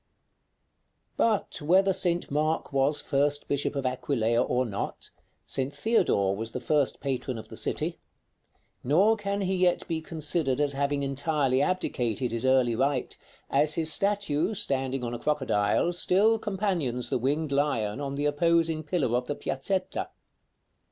§III. 0.03 1.13
But 1.15 1.61
whether 1.61 1.93
St. 1.93 2.31
Mark 2.31 2.73
was 2.73 2.99
first 3.01 3.47
bishop 3.47 3.75
of 3.75 3.85
Aquileia 3.85 4.41
or 4.41 4.65
not, 4.65 5.11
St. 5.45 5.71
Theodore 5.71 6.35
was 6.35 6.53
the 6.53 6.59
first 6.59 6.99
patron 6.99 7.37
of 7.37 7.49
the 7.49 7.55
city; 7.55 7.99
nor 8.83 9.15
can 9.15 9.41
he 9.41 9.53
yet 9.53 9.87
be 9.87 10.01
considered 10.01 10.59
as 10.59 10.73
having 10.73 11.03
entirely 11.03 11.61
abdicated 11.61 12.31
his 12.31 12.47
early 12.47 12.75
right, 12.75 13.15
as 13.51 13.75
his 13.75 13.93
statue, 13.93 14.55
standing 14.55 15.03
on 15.03 15.13
a 15.13 15.19
crocodile, 15.19 15.93
still 15.93 16.39
companions 16.39 17.11
the 17.11 17.19
winged 17.19 17.51
lion 17.51 18.01
on 18.01 18.15
the 18.15 18.25
opposing 18.25 18.81
pillar 18.81 19.15
of 19.15 19.27
the 19.27 19.35
piazzetta. 19.35 20.09